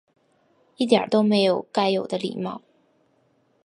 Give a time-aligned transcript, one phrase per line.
[0.77, 2.63] 一点都没有该有的礼貌